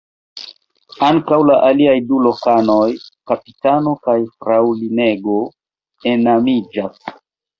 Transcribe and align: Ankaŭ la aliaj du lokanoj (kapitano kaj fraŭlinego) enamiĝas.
Ankaŭ 1.07 1.37
la 1.49 1.57
aliaj 1.65 1.93
du 2.11 2.21
lokanoj 2.27 2.87
(kapitano 3.31 3.93
kaj 4.07 4.17
fraŭlinego) 4.45 5.37
enamiĝas. 6.13 7.07